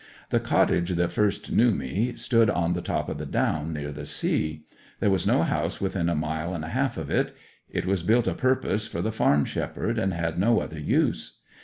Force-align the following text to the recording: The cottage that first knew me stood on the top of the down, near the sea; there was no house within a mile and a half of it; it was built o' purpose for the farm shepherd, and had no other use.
The 0.31 0.39
cottage 0.39 0.89
that 0.95 1.11
first 1.11 1.51
knew 1.51 1.73
me 1.75 2.13
stood 2.15 2.49
on 2.49 2.73
the 2.73 2.81
top 2.81 3.07
of 3.07 3.19
the 3.19 3.25
down, 3.27 3.71
near 3.71 3.91
the 3.91 4.07
sea; 4.07 4.65
there 4.99 5.11
was 5.11 5.27
no 5.27 5.43
house 5.43 5.79
within 5.79 6.09
a 6.09 6.15
mile 6.15 6.55
and 6.55 6.63
a 6.65 6.69
half 6.69 6.97
of 6.97 7.11
it; 7.11 7.35
it 7.69 7.85
was 7.85 8.01
built 8.01 8.27
o' 8.27 8.33
purpose 8.33 8.87
for 8.87 9.03
the 9.03 9.11
farm 9.11 9.45
shepherd, 9.45 9.99
and 9.99 10.11
had 10.11 10.39
no 10.39 10.59
other 10.59 10.79
use. 10.79 11.37